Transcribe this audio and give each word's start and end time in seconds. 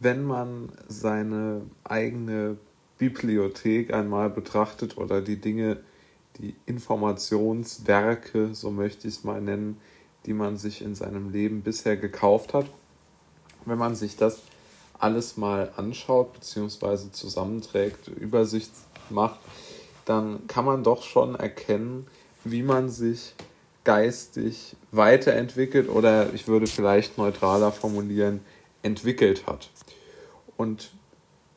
wenn 0.00 0.24
man 0.24 0.70
seine 0.86 1.62
eigene 1.84 2.56
Bibliothek 2.98 3.92
einmal 3.92 4.30
betrachtet 4.30 4.96
oder 4.98 5.20
die 5.20 5.40
Dinge, 5.40 5.78
die 6.38 6.54
Informationswerke, 6.66 8.54
so 8.54 8.70
möchte 8.70 9.08
ich 9.08 9.14
es 9.14 9.24
mal 9.24 9.40
nennen, 9.40 9.80
die 10.26 10.34
man 10.34 10.56
sich 10.56 10.82
in 10.82 10.94
seinem 10.94 11.30
Leben 11.30 11.62
bisher 11.62 11.96
gekauft 11.96 12.54
hat, 12.54 12.66
wenn 13.64 13.78
man 13.78 13.94
sich 13.94 14.16
das 14.16 14.40
alles 14.98 15.36
mal 15.36 15.72
anschaut 15.76 16.32
bzw. 16.34 17.10
zusammenträgt, 17.12 18.08
Übersicht 18.08 18.72
macht, 19.10 19.40
dann 20.04 20.46
kann 20.48 20.64
man 20.64 20.82
doch 20.82 21.02
schon 21.02 21.34
erkennen, 21.34 22.06
wie 22.44 22.62
man 22.62 22.88
sich 22.88 23.34
geistig 23.84 24.76
weiterentwickelt 24.90 25.88
oder 25.88 26.32
ich 26.34 26.48
würde 26.48 26.66
vielleicht 26.66 27.16
neutraler 27.16 27.72
formulieren, 27.72 28.40
entwickelt 28.82 29.46
hat. 29.46 29.70
Und 30.56 30.92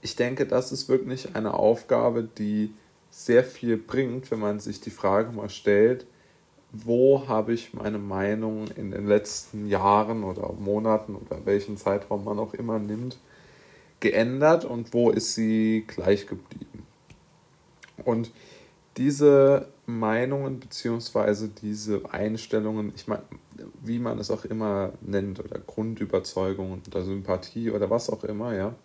ich 0.01 0.15
denke, 0.15 0.45
das 0.45 0.71
ist 0.71 0.89
wirklich 0.89 1.35
eine 1.35 1.53
Aufgabe, 1.53 2.23
die 2.23 2.73
sehr 3.09 3.43
viel 3.43 3.77
bringt, 3.77 4.31
wenn 4.31 4.39
man 4.39 4.59
sich 4.59 4.79
die 4.81 4.89
Frage 4.89 5.31
mal 5.31 5.49
stellt, 5.49 6.05
wo 6.71 7.27
habe 7.27 7.53
ich 7.53 7.73
meine 7.73 7.97
Meinung 7.97 8.67
in 8.77 8.91
den 8.91 9.05
letzten 9.05 9.67
Jahren 9.67 10.23
oder 10.23 10.53
Monaten 10.53 11.15
oder 11.15 11.45
welchen 11.45 11.75
Zeitraum 11.75 12.23
man 12.23 12.39
auch 12.39 12.53
immer 12.53 12.79
nimmt, 12.79 13.19
geändert 13.99 14.63
und 14.63 14.93
wo 14.93 15.11
ist 15.11 15.35
sie 15.35 15.83
gleich 15.85 16.27
geblieben. 16.27 16.87
Und 18.05 18.31
diese 18.97 19.67
Meinungen 19.99 20.59
bzw. 20.59 21.49
diese 21.61 22.01
Einstellungen, 22.11 22.93
ich 22.95 23.07
meine, 23.07 23.23
wie 23.83 23.99
man 23.99 24.19
es 24.19 24.31
auch 24.31 24.45
immer 24.45 24.93
nennt, 25.01 25.39
oder 25.39 25.59
Grundüberzeugungen 25.59 26.81
oder 26.87 27.03
Sympathie 27.03 27.71
oder 27.71 27.89
was 27.89 28.09
auch 28.09 28.23
immer, 28.23 28.55
ja, 28.55 28.75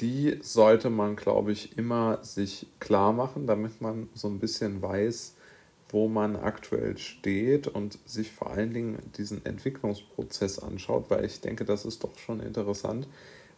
die 0.00 0.38
sollte 0.40 0.88
man, 0.88 1.16
glaube 1.16 1.52
ich, 1.52 1.76
immer 1.76 2.24
sich 2.24 2.66
klar 2.78 3.12
machen, 3.12 3.46
damit 3.46 3.80
man 3.80 4.08
so 4.14 4.28
ein 4.28 4.38
bisschen 4.38 4.80
weiß, 4.80 5.36
wo 5.90 6.08
man 6.08 6.36
aktuell 6.36 6.96
steht 6.96 7.66
und 7.66 7.98
sich 8.06 8.30
vor 8.30 8.50
allen 8.50 8.72
Dingen 8.72 8.98
diesen 9.16 9.44
Entwicklungsprozess 9.44 10.58
anschaut, 10.60 11.10
weil 11.10 11.24
ich 11.24 11.40
denke, 11.40 11.64
das 11.64 11.84
ist 11.84 12.02
doch 12.04 12.16
schon 12.16 12.40
interessant, 12.40 13.08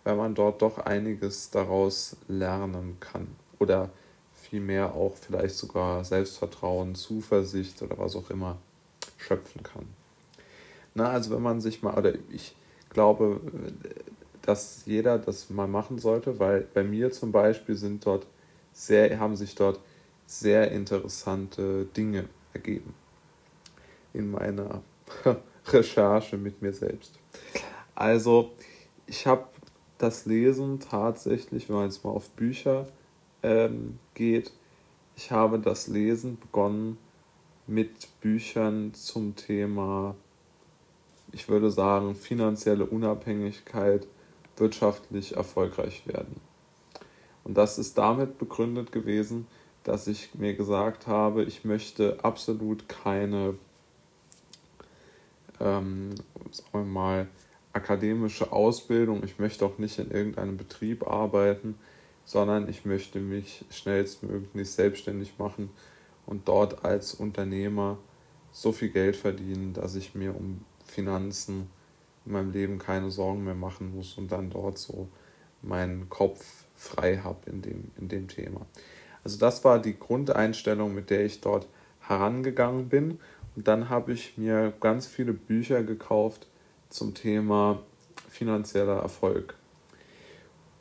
weil 0.02 0.16
man 0.16 0.34
dort 0.34 0.62
doch 0.62 0.78
einiges 0.78 1.50
daraus 1.50 2.16
lernen 2.26 2.96
kann 2.98 3.28
oder 3.60 3.90
vielmehr 4.52 4.94
auch 4.94 5.16
vielleicht 5.16 5.54
sogar 5.54 6.04
Selbstvertrauen, 6.04 6.94
Zuversicht 6.94 7.80
oder 7.80 7.96
was 7.96 8.14
auch 8.14 8.28
immer 8.28 8.58
schöpfen 9.16 9.62
kann. 9.62 9.86
Na, 10.94 11.08
also 11.08 11.30
wenn 11.30 11.40
man 11.40 11.62
sich 11.62 11.82
mal, 11.82 11.96
oder 11.96 12.12
ich 12.30 12.54
glaube, 12.90 13.40
dass 14.42 14.82
jeder 14.84 15.18
das 15.18 15.48
mal 15.48 15.68
machen 15.68 15.98
sollte, 15.98 16.38
weil 16.38 16.68
bei 16.74 16.84
mir 16.84 17.10
zum 17.12 17.32
Beispiel 17.32 17.76
sind 17.76 18.04
dort 18.04 18.26
sehr, 18.74 19.18
haben 19.18 19.36
sich 19.36 19.54
dort 19.54 19.80
sehr 20.26 20.70
interessante 20.70 21.86
Dinge 21.86 22.28
ergeben 22.52 22.92
in 24.12 24.30
meiner 24.30 24.82
Recherche 25.68 26.36
mit 26.36 26.60
mir 26.60 26.74
selbst. 26.74 27.18
Also 27.94 28.52
ich 29.06 29.26
habe 29.26 29.46
das 29.96 30.26
Lesen 30.26 30.78
tatsächlich, 30.78 31.70
wenn 31.70 31.76
man 31.76 31.84
jetzt 31.86 32.04
mal 32.04 32.10
auf 32.10 32.28
Bücher 32.28 32.86
ähm, 33.42 33.98
geht, 34.14 34.52
ich 35.16 35.30
habe 35.30 35.58
das 35.58 35.88
Lesen 35.88 36.38
begonnen 36.38 36.98
mit 37.66 38.08
Büchern 38.20 38.94
zum 38.94 39.36
Thema, 39.36 40.14
ich 41.32 41.48
würde 41.48 41.70
sagen, 41.70 42.14
finanzielle 42.14 42.84
Unabhängigkeit, 42.84 44.06
wirtschaftlich 44.56 45.36
erfolgreich 45.36 46.06
werden. 46.06 46.40
Und 47.44 47.56
das 47.56 47.78
ist 47.78 47.98
damit 47.98 48.38
begründet 48.38 48.92
gewesen, 48.92 49.46
dass 49.84 50.06
ich 50.06 50.34
mir 50.34 50.54
gesagt 50.54 51.06
habe, 51.06 51.42
ich 51.44 51.64
möchte 51.64 52.22
absolut 52.22 52.88
keine, 52.88 53.54
ähm, 55.60 56.14
sagen 56.50 56.72
wir 56.72 56.84
mal, 56.84 57.28
akademische 57.72 58.52
Ausbildung, 58.52 59.24
ich 59.24 59.38
möchte 59.38 59.64
auch 59.64 59.78
nicht 59.78 59.98
in 59.98 60.10
irgendeinem 60.10 60.56
Betrieb 60.56 61.06
arbeiten, 61.06 61.76
sondern 62.24 62.68
ich 62.68 62.84
möchte 62.84 63.20
mich 63.20 63.64
schnellstmöglich 63.70 64.70
selbstständig 64.70 65.38
machen 65.38 65.70
und 66.26 66.48
dort 66.48 66.84
als 66.84 67.14
Unternehmer 67.14 67.98
so 68.52 68.72
viel 68.72 68.90
Geld 68.90 69.16
verdienen, 69.16 69.72
dass 69.72 69.94
ich 69.94 70.14
mir 70.14 70.36
um 70.36 70.64
Finanzen 70.84 71.70
in 72.24 72.32
meinem 72.32 72.52
Leben 72.52 72.78
keine 72.78 73.10
Sorgen 73.10 73.44
mehr 73.44 73.54
machen 73.54 73.94
muss 73.94 74.16
und 74.18 74.30
dann 74.30 74.50
dort 74.50 74.78
so 74.78 75.08
meinen 75.62 76.08
Kopf 76.08 76.64
frei 76.74 77.18
habe 77.18 77.50
in 77.50 77.62
dem, 77.62 77.90
in 77.98 78.08
dem 78.08 78.28
Thema. 78.28 78.66
Also 79.24 79.38
das 79.38 79.64
war 79.64 79.80
die 79.80 79.98
Grundeinstellung, 79.98 80.94
mit 80.94 81.10
der 81.10 81.24
ich 81.24 81.40
dort 81.40 81.68
herangegangen 82.00 82.88
bin. 82.88 83.20
Und 83.54 83.68
dann 83.68 83.88
habe 83.88 84.12
ich 84.12 84.36
mir 84.36 84.72
ganz 84.80 85.06
viele 85.06 85.32
Bücher 85.32 85.82
gekauft 85.82 86.46
zum 86.88 87.14
Thema 87.14 87.82
finanzieller 88.28 88.98
Erfolg. 88.98 89.54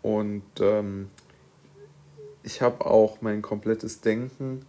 Und 0.01 0.43
ähm, 0.59 1.09
ich 2.43 2.61
habe 2.61 2.85
auch 2.85 3.17
mein 3.21 3.41
komplettes 3.41 4.01
Denken 4.01 4.65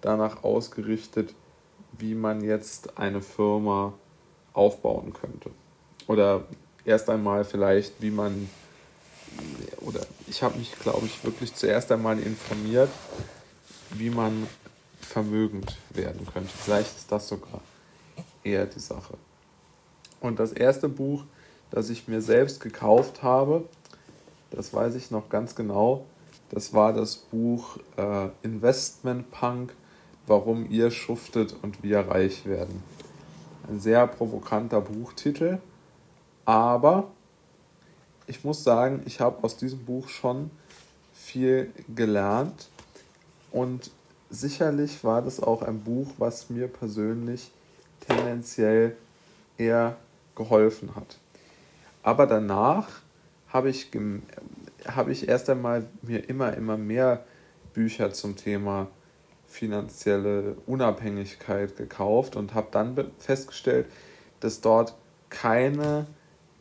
danach 0.00 0.44
ausgerichtet, 0.44 1.34
wie 1.98 2.14
man 2.14 2.42
jetzt 2.42 2.98
eine 2.98 3.20
Firma 3.20 3.94
aufbauen 4.52 5.12
könnte. 5.12 5.50
Oder 6.06 6.44
erst 6.84 7.10
einmal 7.10 7.44
vielleicht, 7.44 8.00
wie 8.00 8.10
man, 8.10 8.48
oder 9.80 10.00
ich 10.26 10.42
habe 10.42 10.58
mich, 10.58 10.78
glaube 10.78 11.06
ich, 11.06 11.24
wirklich 11.24 11.54
zuerst 11.54 11.90
einmal 11.90 12.18
informiert, 12.18 12.90
wie 13.90 14.10
man 14.10 14.46
vermögend 15.00 15.76
werden 15.90 16.26
könnte. 16.32 16.50
Vielleicht 16.50 16.96
ist 16.96 17.10
das 17.10 17.28
sogar 17.28 17.60
eher 18.44 18.66
die 18.66 18.80
Sache. 18.80 19.14
Und 20.20 20.38
das 20.38 20.52
erste 20.52 20.88
Buch, 20.88 21.24
das 21.70 21.90
ich 21.90 22.08
mir 22.08 22.20
selbst 22.20 22.60
gekauft 22.60 23.22
habe, 23.22 23.68
das 24.50 24.72
weiß 24.72 24.94
ich 24.94 25.10
noch 25.10 25.28
ganz 25.28 25.54
genau, 25.54 26.04
das 26.50 26.72
war 26.72 26.92
das 26.92 27.16
Buch 27.16 27.78
äh, 27.96 28.28
Investment 28.42 29.30
Punk, 29.30 29.72
warum 30.26 30.70
ihr 30.70 30.90
schuftet 30.90 31.54
und 31.62 31.82
wir 31.82 32.00
reich 32.00 32.46
werden. 32.46 32.82
Ein 33.68 33.80
sehr 33.80 34.06
provokanter 34.06 34.80
Buchtitel, 34.80 35.58
aber 36.44 37.10
ich 38.26 38.44
muss 38.44 38.64
sagen, 38.64 39.02
ich 39.06 39.20
habe 39.20 39.42
aus 39.44 39.56
diesem 39.56 39.84
Buch 39.84 40.08
schon 40.08 40.50
viel 41.12 41.72
gelernt 41.94 42.68
und 43.50 43.90
sicherlich 44.30 45.04
war 45.04 45.22
das 45.22 45.40
auch 45.40 45.62
ein 45.62 45.80
Buch, 45.80 46.08
was 46.18 46.50
mir 46.50 46.68
persönlich 46.68 47.50
tendenziell 48.06 48.96
eher 49.56 49.96
geholfen 50.34 50.94
hat. 50.94 51.18
Aber 52.02 52.26
danach 52.26 52.88
habe 53.48 53.70
ich 53.70 53.90
habe 54.86 55.12
ich 55.12 55.28
erst 55.28 55.50
einmal 55.50 55.86
mir 56.02 56.28
immer, 56.28 56.54
immer 56.54 56.76
mehr 56.76 57.24
Bücher 57.72 58.12
zum 58.12 58.36
Thema 58.36 58.88
finanzielle 59.46 60.56
Unabhängigkeit 60.66 61.76
gekauft 61.76 62.36
und 62.36 62.54
habe 62.54 62.68
dann 62.70 63.10
festgestellt, 63.18 63.86
dass 64.40 64.60
dort 64.60 64.94
keine 65.30 66.06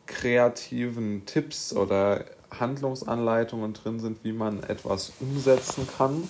kreativen 0.06 1.26
Tipps 1.26 1.74
oder 1.74 2.26
Handlungsanleitungen 2.50 3.74
drin 3.74 4.00
sind, 4.00 4.24
wie 4.24 4.32
man 4.32 4.64
etwas 4.64 5.12
umsetzen 5.20 5.88
kann, 5.98 6.30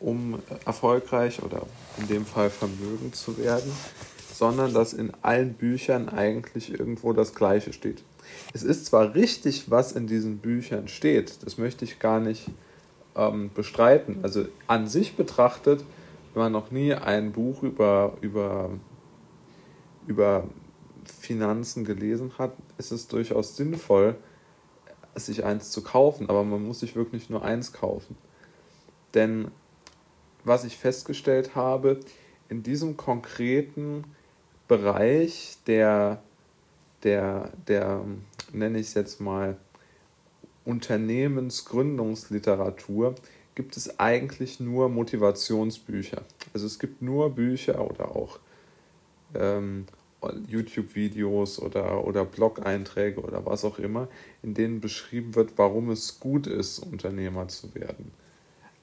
um 0.00 0.42
erfolgreich 0.66 1.42
oder 1.42 1.62
in 1.98 2.08
dem 2.08 2.26
Fall 2.26 2.50
vermögend 2.50 3.14
zu 3.14 3.38
werden, 3.38 3.72
sondern 4.40 4.72
dass 4.72 4.94
in 4.94 5.12
allen 5.20 5.52
Büchern 5.52 6.08
eigentlich 6.08 6.72
irgendwo 6.72 7.12
das 7.12 7.34
Gleiche 7.34 7.74
steht. 7.74 8.02
Es 8.54 8.62
ist 8.62 8.86
zwar 8.86 9.14
richtig, 9.14 9.70
was 9.70 9.92
in 9.92 10.06
diesen 10.06 10.38
Büchern 10.38 10.88
steht, 10.88 11.44
das 11.44 11.58
möchte 11.58 11.84
ich 11.84 11.98
gar 11.98 12.20
nicht 12.20 12.46
ähm, 13.16 13.50
bestreiten. 13.54 14.20
Also 14.22 14.46
an 14.66 14.86
sich 14.88 15.14
betrachtet, 15.14 15.84
wenn 16.32 16.44
man 16.44 16.52
noch 16.52 16.70
nie 16.70 16.94
ein 16.94 17.32
Buch 17.32 17.62
über, 17.62 18.16
über, 18.22 18.70
über 20.06 20.44
Finanzen 21.04 21.84
gelesen 21.84 22.32
hat, 22.38 22.54
ist 22.78 22.92
es 22.92 23.08
durchaus 23.08 23.58
sinnvoll, 23.58 24.16
sich 25.16 25.44
eins 25.44 25.70
zu 25.70 25.82
kaufen, 25.82 26.30
aber 26.30 26.44
man 26.44 26.66
muss 26.66 26.80
sich 26.80 26.96
wirklich 26.96 27.28
nur 27.28 27.44
eins 27.44 27.74
kaufen. 27.74 28.16
Denn 29.12 29.50
was 30.44 30.64
ich 30.64 30.78
festgestellt 30.78 31.54
habe, 31.54 32.00
in 32.48 32.62
diesem 32.62 32.96
konkreten 32.96 34.04
Bereich 34.70 35.58
der 35.66 36.22
der, 37.02 37.50
der 37.66 38.04
nenne 38.52 38.78
ich 38.78 38.86
es 38.88 38.94
jetzt 38.94 39.20
mal, 39.20 39.56
Unternehmensgründungsliteratur 40.64 43.14
gibt 43.54 43.76
es 43.76 43.98
eigentlich 43.98 44.60
nur 44.60 44.88
Motivationsbücher. 44.88 46.22
Also 46.54 46.66
es 46.66 46.78
gibt 46.78 47.02
nur 47.02 47.34
Bücher 47.34 47.84
oder 47.84 48.14
auch 48.14 48.38
ähm, 49.34 49.86
YouTube-Videos 50.46 51.58
oder, 51.60 52.06
oder 52.06 52.24
Blog-Einträge 52.26 53.20
oder 53.20 53.44
was 53.46 53.64
auch 53.64 53.78
immer, 53.78 54.08
in 54.42 54.52
denen 54.54 54.80
beschrieben 54.80 55.34
wird, 55.34 55.54
warum 55.56 55.90
es 55.90 56.20
gut 56.20 56.46
ist, 56.46 56.78
Unternehmer 56.78 57.48
zu 57.48 57.74
werden. 57.74 58.12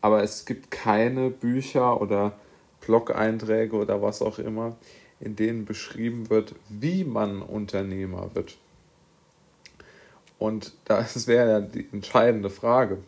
Aber 0.01 0.23
es 0.23 0.45
gibt 0.45 0.71
keine 0.71 1.29
Bücher 1.29 2.01
oder 2.01 2.33
Blog-Einträge 2.81 3.75
oder 3.75 4.01
was 4.01 4.23
auch 4.23 4.39
immer, 4.39 4.75
in 5.19 5.35
denen 5.35 5.65
beschrieben 5.65 6.29
wird, 6.29 6.55
wie 6.69 7.03
man 7.03 7.41
Unternehmer 7.41 8.33
wird. 8.33 8.57
Und 10.39 10.73
das 10.85 11.27
wäre 11.27 11.49
ja 11.49 11.59
die 11.61 11.87
entscheidende 11.91 12.49
Frage. 12.49 12.99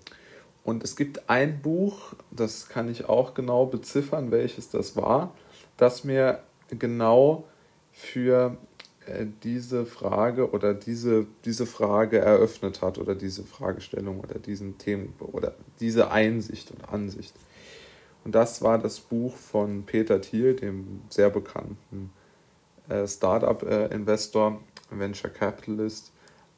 Und 0.64 0.84
es 0.84 0.96
gibt 0.96 1.30
ein 1.30 1.62
Buch, 1.62 2.14
das 2.32 2.70
kann 2.70 2.90
ich 2.90 3.08
auch 3.08 3.34
genau 3.34 3.66
beziffern, 3.66 4.32
welches 4.32 4.70
das 4.70 4.96
war, 4.96 5.34
das 5.78 6.04
mir 6.04 6.44
genau 6.78 7.46
für 7.92 8.58
äh, 9.06 9.26
diese 9.44 9.86
Frage 9.86 10.52
oder 10.52 10.74
diese, 10.74 11.26
diese 11.46 11.66
Frage 11.66 12.20
eröffnet 12.20 12.82
hat 12.82 12.98
oder 12.98 13.16
diese 13.16 13.44
Fragestellung 13.44 14.20
oder 14.20 14.38
diesen 14.38 14.78
Themen 14.78 15.14
oder 15.20 15.56
diese 15.80 16.12
Einsicht 16.12 16.72
und 16.72 16.88
Ansicht. 16.90 17.34
Und 18.24 18.36
das 18.36 18.62
war 18.62 18.78
das 18.78 19.00
Buch 19.00 19.36
von 19.36 19.84
Peter 19.84 20.22
Thiel, 20.22 20.56
dem 20.56 21.02
sehr 21.10 21.30
bekannten 21.30 22.12
äh, 22.90 23.08
Startup-Investor, 23.08 24.60
Venture 24.90 25.30
Capitalist 25.30 26.12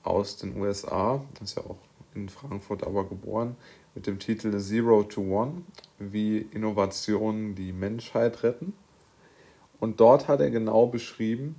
aus 0.04 0.38
den 0.38 0.60
USA, 0.60 1.24
das 1.36 1.50
ist 1.50 1.58
ja 1.58 1.64
auch 1.64 1.78
in 2.16 2.30
Frankfurt 2.30 2.86
aber 2.86 3.08
geboren, 3.08 3.56
mit 3.96 4.08
dem 4.08 4.20
Titel 4.20 4.58
Zero 4.60 5.04
to 5.04 5.22
One, 5.22 5.64
wie 6.00 6.40
Innovationen 6.40 7.56
die 7.56 7.74
Menschheit 7.74 8.44
retten. 8.44 8.74
Und 9.80 10.00
dort 10.00 10.28
hat 10.28 10.40
er 10.40 10.50
genau 10.50 10.88
beschrieben, 10.88 11.56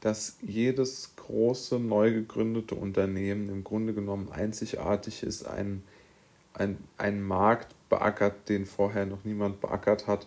dass 0.00 0.36
jedes 0.42 1.14
große, 1.16 1.78
neu 1.78 2.12
gegründete 2.12 2.74
Unternehmen 2.74 3.48
im 3.48 3.64
Grunde 3.64 3.94
genommen 3.94 4.30
einzigartig 4.30 5.22
ist, 5.22 5.46
ein, 5.46 5.82
ein, 6.54 6.78
ein 6.98 7.22
Markt 7.22 7.74
beackert, 7.92 8.48
den 8.48 8.64
vorher 8.64 9.04
noch 9.04 9.22
niemand 9.24 9.60
beackert 9.60 10.06
hat 10.06 10.26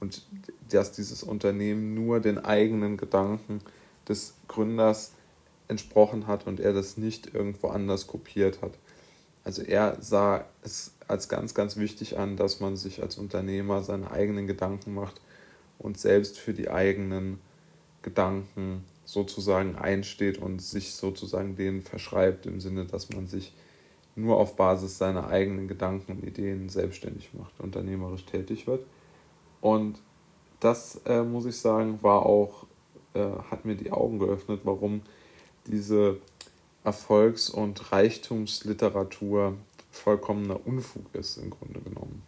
und 0.00 0.22
dass 0.70 0.92
dieses 0.92 1.22
Unternehmen 1.22 1.92
nur 1.92 2.20
den 2.20 2.38
eigenen 2.38 2.96
Gedanken 2.96 3.60
des 4.08 4.34
Gründers 4.48 5.12
entsprochen 5.68 6.26
hat 6.26 6.46
und 6.46 6.58
er 6.58 6.72
das 6.72 6.96
nicht 6.96 7.34
irgendwo 7.34 7.68
anders 7.68 8.06
kopiert 8.06 8.62
hat. 8.62 8.72
Also 9.44 9.60
er 9.60 9.98
sah 10.00 10.46
es 10.62 10.92
als 11.06 11.28
ganz, 11.28 11.52
ganz 11.52 11.76
wichtig 11.76 12.18
an, 12.18 12.38
dass 12.38 12.60
man 12.60 12.78
sich 12.78 13.02
als 13.02 13.18
Unternehmer 13.18 13.82
seine 13.82 14.10
eigenen 14.10 14.46
Gedanken 14.46 14.94
macht 14.94 15.20
und 15.78 15.98
selbst 15.98 16.38
für 16.38 16.54
die 16.54 16.70
eigenen 16.70 17.40
Gedanken 18.00 18.84
sozusagen 19.04 19.76
einsteht 19.76 20.38
und 20.38 20.62
sich 20.62 20.94
sozusagen 20.94 21.56
denen 21.56 21.82
verschreibt, 21.82 22.46
im 22.46 22.60
Sinne, 22.60 22.86
dass 22.86 23.10
man 23.10 23.26
sich 23.26 23.52
nur 24.14 24.36
auf 24.36 24.56
Basis 24.56 24.98
seiner 24.98 25.28
eigenen 25.28 25.68
Gedanken 25.68 26.12
und 26.12 26.24
Ideen 26.24 26.68
selbstständig 26.68 27.30
macht, 27.34 27.58
unternehmerisch 27.60 28.24
tätig 28.26 28.66
wird. 28.66 28.84
Und 29.60 29.98
das, 30.60 31.00
äh, 31.06 31.22
muss 31.22 31.46
ich 31.46 31.56
sagen, 31.58 31.98
war 32.02 32.26
auch, 32.26 32.66
äh, 33.14 33.30
hat 33.50 33.64
mir 33.64 33.74
die 33.74 33.90
Augen 33.90 34.18
geöffnet, 34.18 34.60
warum 34.64 35.02
diese 35.66 36.18
Erfolgs- 36.84 37.50
und 37.50 37.92
Reichtumsliteratur 37.92 39.54
vollkommener 39.90 40.66
Unfug 40.66 41.14
ist 41.14 41.36
im 41.36 41.50
Grunde 41.50 41.80
genommen. 41.80 42.22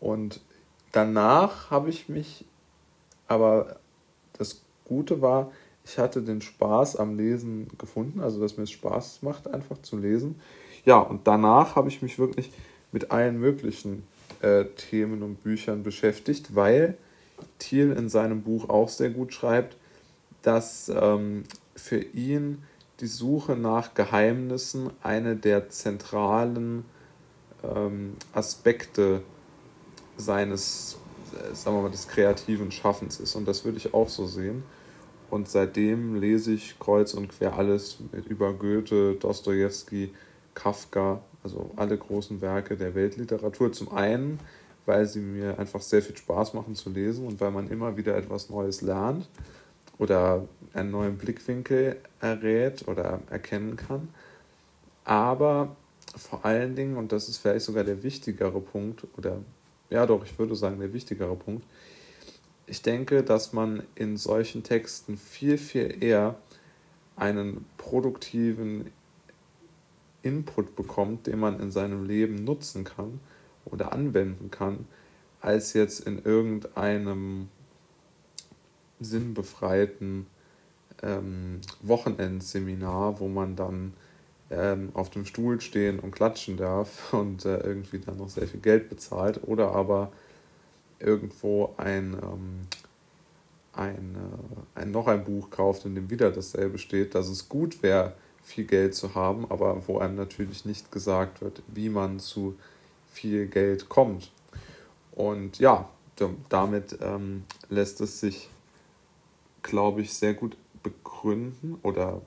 Und 0.00 0.40
danach 0.92 1.70
habe 1.70 1.88
ich 1.88 2.08
mich, 2.08 2.44
aber 3.26 3.76
das 4.34 4.62
Gute 4.84 5.22
war, 5.22 5.50
ich 5.84 5.98
hatte 5.98 6.22
den 6.22 6.40
Spaß 6.40 6.96
am 6.96 7.16
Lesen 7.16 7.68
gefunden, 7.78 8.20
also 8.20 8.40
dass 8.40 8.56
mir 8.56 8.64
es 8.64 8.70
Spaß 8.70 9.22
macht, 9.22 9.48
einfach 9.48 9.78
zu 9.82 9.96
lesen. 9.98 10.40
Ja, 10.84 10.98
und 10.98 11.26
danach 11.26 11.76
habe 11.76 11.88
ich 11.88 12.02
mich 12.02 12.18
wirklich 12.18 12.50
mit 12.92 13.10
allen 13.10 13.38
möglichen 13.38 14.04
äh, 14.40 14.66
Themen 14.76 15.22
und 15.22 15.42
Büchern 15.42 15.82
beschäftigt, 15.82 16.54
weil 16.54 16.96
Thiel 17.58 17.92
in 17.92 18.08
seinem 18.08 18.42
Buch 18.42 18.68
auch 18.68 18.88
sehr 18.88 19.10
gut 19.10 19.32
schreibt, 19.32 19.76
dass 20.42 20.90
ähm, 20.94 21.44
für 21.74 22.00
ihn 22.00 22.62
die 23.00 23.06
Suche 23.06 23.56
nach 23.56 23.94
Geheimnissen 23.94 24.90
eine 25.02 25.36
der 25.36 25.68
zentralen 25.70 26.84
ähm, 27.62 28.14
Aspekte 28.32 29.22
seines, 30.16 30.98
äh, 31.32 31.54
sagen 31.54 31.76
wir 31.76 31.82
mal, 31.82 31.90
des 31.90 32.08
kreativen 32.08 32.70
Schaffens 32.70 33.18
ist. 33.18 33.34
Und 33.34 33.48
das 33.48 33.64
würde 33.64 33.78
ich 33.78 33.94
auch 33.94 34.08
so 34.08 34.26
sehen. 34.26 34.62
Und 35.30 35.48
seitdem 35.48 36.14
lese 36.14 36.52
ich 36.52 36.78
kreuz 36.78 37.14
und 37.14 37.28
quer 37.28 37.54
alles 37.58 37.98
über 38.28 38.52
Goethe, 38.52 39.14
Dostoevsky, 39.14 40.12
Kafka, 40.54 41.20
also 41.42 41.70
alle 41.76 41.96
großen 41.96 42.40
Werke 42.40 42.76
der 42.76 42.94
Weltliteratur. 42.94 43.72
Zum 43.72 43.92
einen, 43.92 44.40
weil 44.86 45.06
sie 45.06 45.20
mir 45.20 45.58
einfach 45.58 45.80
sehr 45.80 46.02
viel 46.02 46.16
Spaß 46.16 46.54
machen 46.54 46.74
zu 46.74 46.90
lesen 46.90 47.26
und 47.26 47.40
weil 47.40 47.50
man 47.50 47.68
immer 47.68 47.96
wieder 47.96 48.16
etwas 48.16 48.50
Neues 48.50 48.80
lernt 48.80 49.28
oder 49.98 50.46
einen 50.72 50.90
neuen 50.90 51.18
Blickwinkel 51.18 51.96
errät 52.20 52.86
oder 52.88 53.20
erkennen 53.30 53.76
kann. 53.76 54.08
Aber 55.04 55.76
vor 56.16 56.44
allen 56.44 56.74
Dingen, 56.74 56.96
und 56.96 57.12
das 57.12 57.28
ist 57.28 57.38
vielleicht 57.38 57.64
sogar 57.64 57.84
der 57.84 58.02
wichtigere 58.02 58.60
Punkt, 58.60 59.06
oder 59.16 59.38
ja 59.90 60.06
doch, 60.06 60.24
ich 60.24 60.38
würde 60.38 60.56
sagen 60.56 60.80
der 60.80 60.92
wichtigere 60.92 61.36
Punkt, 61.36 61.64
ich 62.66 62.82
denke, 62.82 63.22
dass 63.22 63.52
man 63.52 63.82
in 63.94 64.16
solchen 64.16 64.62
Texten 64.62 65.18
viel, 65.18 65.58
viel 65.58 66.02
eher 66.02 66.36
einen 67.16 67.66
produktiven 67.76 68.90
Input 70.24 70.74
bekommt, 70.76 71.26
den 71.26 71.38
man 71.38 71.60
in 71.60 71.70
seinem 71.70 72.04
Leben 72.04 72.44
nutzen 72.44 72.84
kann 72.84 73.20
oder 73.64 73.92
anwenden 73.92 74.50
kann, 74.50 74.86
als 75.40 75.74
jetzt 75.74 76.00
in 76.00 76.24
irgendeinem 76.24 77.48
sinnbefreiten 79.00 80.26
ähm, 81.02 81.60
Wochenendseminar, 81.82 83.20
wo 83.20 83.28
man 83.28 83.56
dann 83.56 83.92
ähm, 84.50 84.90
auf 84.94 85.10
dem 85.10 85.26
Stuhl 85.26 85.60
stehen 85.60 85.98
und 85.98 86.12
klatschen 86.12 86.56
darf 86.56 87.12
und 87.12 87.44
äh, 87.44 87.58
irgendwie 87.58 87.98
dann 87.98 88.16
noch 88.16 88.28
sehr 88.28 88.46
viel 88.46 88.60
Geld 88.60 88.88
bezahlt 88.88 89.40
oder 89.44 89.72
aber 89.72 90.12
irgendwo 90.98 91.74
ein, 91.76 92.14
ähm, 92.14 92.66
ein, 93.72 94.16
äh, 94.16 94.80
ein, 94.80 94.90
noch 94.90 95.06
ein 95.06 95.24
Buch 95.24 95.50
kauft, 95.50 95.84
in 95.84 95.94
dem 95.94 96.10
wieder 96.10 96.30
dasselbe 96.30 96.78
steht, 96.78 97.14
dass 97.14 97.28
es 97.28 97.48
gut 97.48 97.82
wäre, 97.82 98.14
viel 98.44 98.64
Geld 98.64 98.94
zu 98.94 99.14
haben, 99.14 99.50
aber 99.50 99.88
wo 99.88 99.98
einem 99.98 100.16
natürlich 100.16 100.64
nicht 100.64 100.92
gesagt 100.92 101.40
wird, 101.40 101.62
wie 101.66 101.88
man 101.88 102.20
zu 102.20 102.56
viel 103.12 103.46
Geld 103.46 103.88
kommt. 103.88 104.30
Und 105.12 105.58
ja, 105.58 105.88
damit 106.48 106.98
ähm, 107.02 107.44
lässt 107.68 108.00
es 108.00 108.20
sich 108.20 108.48
glaube 109.64 110.02
ich, 110.02 110.14
sehr 110.14 110.34
gut 110.34 110.56
begründen 110.84 111.76
oder 111.82 112.22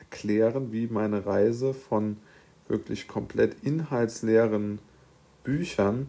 erklären, 0.00 0.72
wie 0.72 0.88
meine 0.88 1.24
Reise 1.24 1.72
von 1.72 2.16
wirklich 2.66 3.06
komplett 3.06 3.62
inhaltsleeren 3.62 4.80
Büchern 5.44 6.08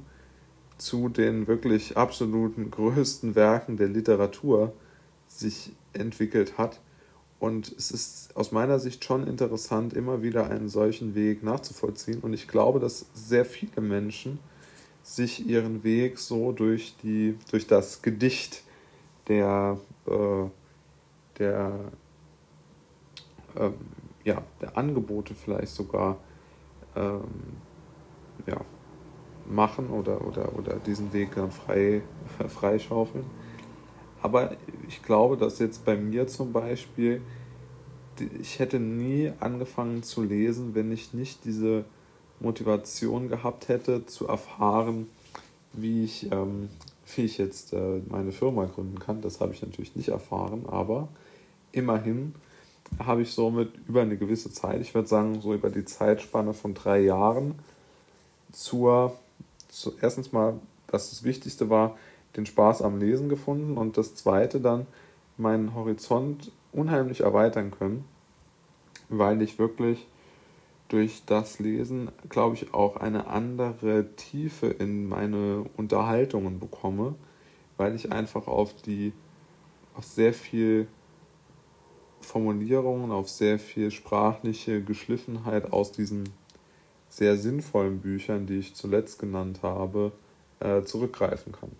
zu 0.79 1.09
den 1.09 1.47
wirklich 1.47 1.97
absoluten 1.97 2.71
größten 2.71 3.35
Werken 3.35 3.77
der 3.77 3.89
Literatur 3.89 4.73
sich 5.27 5.73
entwickelt 5.93 6.57
hat. 6.57 6.79
Und 7.39 7.73
es 7.77 7.91
ist 7.91 8.35
aus 8.35 8.51
meiner 8.51 8.79
Sicht 8.79 9.05
schon 9.05 9.25
interessant, 9.25 9.93
immer 9.93 10.21
wieder 10.21 10.49
einen 10.49 10.67
solchen 10.67 11.15
Weg 11.15 11.41
nachzuvollziehen. 11.41 12.19
Und 12.19 12.33
ich 12.33 12.47
glaube, 12.47 12.79
dass 12.79 13.05
sehr 13.13 13.45
viele 13.45 13.81
Menschen 13.81 14.39
sich 15.03 15.47
ihren 15.47 15.83
Weg 15.83 16.19
so 16.19 16.51
durch, 16.51 16.95
die, 17.01 17.37
durch 17.49 17.65
das 17.65 18.01
Gedicht 18.01 18.63
der 19.27 19.79
äh, 20.05 20.49
der, 21.39 21.71
ähm, 23.55 23.73
ja, 24.23 24.41
der 24.61 24.77
Angebote 24.77 25.33
vielleicht 25.33 25.73
sogar 25.73 26.17
ähm, 26.95 27.23
ja, 28.45 28.57
machen 29.49 29.89
oder, 29.89 30.25
oder, 30.25 30.53
oder 30.57 30.75
diesen 30.75 31.11
Weg 31.13 31.35
dann 31.35 31.51
frei, 31.51 32.01
freischaufeln. 32.47 33.25
Aber 34.21 34.51
ich 34.87 35.01
glaube, 35.03 35.37
dass 35.37 35.59
jetzt 35.59 35.85
bei 35.85 35.95
mir 35.95 36.27
zum 36.27 36.51
Beispiel, 36.51 37.21
ich 38.41 38.59
hätte 38.59 38.79
nie 38.79 39.31
angefangen 39.39 40.03
zu 40.03 40.23
lesen, 40.23 40.75
wenn 40.75 40.91
ich 40.91 41.13
nicht 41.13 41.45
diese 41.45 41.85
Motivation 42.39 43.29
gehabt 43.29 43.67
hätte, 43.69 44.05
zu 44.05 44.27
erfahren, 44.27 45.07
wie 45.73 46.03
ich, 46.03 46.31
ähm, 46.31 46.69
wie 47.15 47.21
ich 47.23 47.37
jetzt 47.37 47.73
äh, 47.73 48.01
meine 48.09 48.31
Firma 48.31 48.65
gründen 48.65 48.99
kann. 48.99 49.21
Das 49.21 49.39
habe 49.39 49.53
ich 49.53 49.61
natürlich 49.61 49.95
nicht 49.95 50.09
erfahren, 50.09 50.65
aber 50.67 51.07
immerhin 51.71 52.35
habe 52.97 53.21
ich 53.21 53.31
somit 53.31 53.69
über 53.87 54.01
eine 54.01 54.17
gewisse 54.17 54.51
Zeit, 54.51 54.81
ich 54.81 54.95
würde 54.95 55.07
sagen 55.07 55.41
so 55.41 55.53
über 55.53 55.69
die 55.69 55.85
Zeitspanne 55.85 56.53
von 56.53 56.73
drei 56.73 57.01
Jahren, 57.01 57.55
zur, 58.51 59.15
zu, 59.67 59.93
erstens 60.01 60.31
mal, 60.31 60.59
dass 60.87 61.11
das 61.11 61.23
Wichtigste 61.23 61.69
war, 61.69 61.97
den 62.35 62.45
Spaß 62.45 62.81
am 62.81 62.99
Lesen 62.99 63.29
gefunden 63.29 63.77
und 63.77 63.97
das 63.97 64.15
Zweite 64.15 64.61
dann 64.61 64.87
meinen 65.37 65.73
Horizont 65.73 66.51
unheimlich 66.71 67.21
erweitern 67.21 67.71
können, 67.71 68.05
weil 69.09 69.41
ich 69.41 69.57
wirklich 69.57 70.07
durch 70.89 71.23
das 71.25 71.59
Lesen, 71.59 72.11
glaube 72.29 72.55
ich, 72.55 72.73
auch 72.73 72.97
eine 72.97 73.27
andere 73.27 74.15
Tiefe 74.15 74.67
in 74.67 75.07
meine 75.07 75.65
Unterhaltungen 75.77 76.59
bekomme, 76.59 77.15
weil 77.77 77.95
ich 77.95 78.11
einfach 78.11 78.47
auf 78.47 78.73
die, 78.81 79.13
auf 79.95 80.03
sehr 80.03 80.33
viel 80.33 80.87
Formulierungen, 82.21 83.11
auf 83.11 83.29
sehr 83.29 83.59
viel 83.59 83.91
sprachliche 83.91 84.83
Geschliffenheit 84.83 85.71
aus 85.71 85.91
diesen 85.91 86.29
sehr 87.07 87.37
sinnvollen 87.37 87.99
Büchern, 87.99 88.45
die 88.45 88.59
ich 88.59 88.75
zuletzt 88.75 89.19
genannt 89.19 89.61
habe, 89.63 90.11
äh, 90.59 90.83
zurückgreifen 90.83 91.53
kann. 91.53 91.71